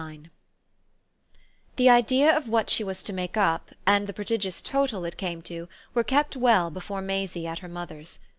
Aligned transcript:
IX 0.03 0.29
The 1.75 1.87
idea 1.91 2.35
of 2.35 2.49
what 2.49 2.71
she 2.71 2.83
was 2.83 3.03
to 3.03 3.13
make 3.13 3.37
up 3.37 3.69
and 3.85 4.07
the 4.07 4.13
prodigious 4.13 4.59
total 4.59 5.05
it 5.05 5.15
came 5.15 5.43
to 5.43 5.69
were 5.93 6.03
kept 6.03 6.35
well 6.35 6.71
before 6.71 7.03
Maisie 7.03 7.45
at 7.45 7.59
her 7.59 7.67
mother's. 7.69 8.17